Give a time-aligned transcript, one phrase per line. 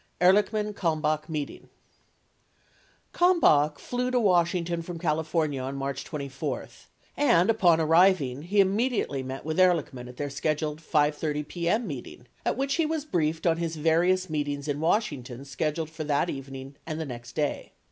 [0.19, 1.69] EHRLICHMAN KALMBACH MEETING
[3.13, 6.69] Kalmbach flew to Washington from California on March 24
[7.15, 11.85] and, upon arriving, he immediately met with Ehrlichman at their scheduled 5 :30 p.m.
[11.85, 16.31] meeting at which he was briefed on his various meetings in Washington scheduled for that
[16.31, 17.71] evening and the next day.